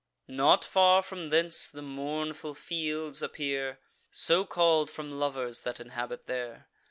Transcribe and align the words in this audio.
Not 0.27 0.65
far 0.65 1.03
from 1.03 1.27
thence, 1.27 1.69
the 1.69 1.83
Mournful 1.83 2.55
Fields 2.55 3.21
appear 3.21 3.77
So 4.09 4.45
call'd 4.45 4.89
from 4.89 5.11
lovers 5.19 5.61
that 5.61 5.79
inhabit 5.79 6.25
there. 6.25 6.67